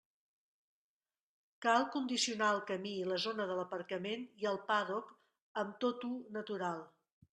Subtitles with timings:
[1.65, 5.13] Cal condicionar el camí i la zona de l'aparcament i el pàdoc
[5.65, 6.83] amb tot-u natural.